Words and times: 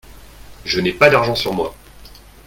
Je 0.65 0.79
n'ai 0.79 0.93
pas 0.93 1.11
d'argent 1.11 1.35
sur 1.35 1.53
moi. 1.53 1.75